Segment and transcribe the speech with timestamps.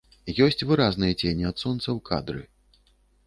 [0.45, 2.41] Ёсць выразныя цені ад сонца ў кадры.